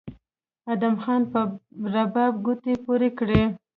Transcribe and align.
ادم 0.73 0.95
خان 1.03 1.21
په 1.31 1.39
رباب 1.93 2.33
ګوتې 2.45 2.73
پورې 2.85 3.09
کړې 3.17 3.43